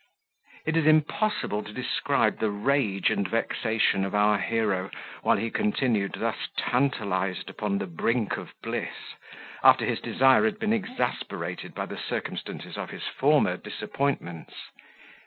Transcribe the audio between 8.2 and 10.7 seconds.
of bliss, after his desire had